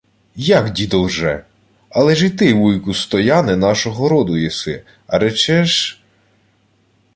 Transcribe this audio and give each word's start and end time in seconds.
—Як, 0.57 0.71
дідо 0.71 1.01
лже? 1.01 1.43
Але 1.89 2.15
ж 2.15 2.25
і 2.25 2.29
ти, 2.29 2.53
вуйку 2.53 2.93
Стояне, 2.93 3.55
нашого 3.55 4.09
роду 4.09 4.37
єси, 4.37 4.83
а 5.07 5.19
речеш... 5.19 6.01